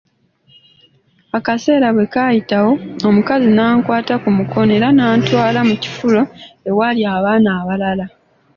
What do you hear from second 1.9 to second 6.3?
bwe kaayitawo, omukazi n'ankwata ku mukono era n'antwala mu kifro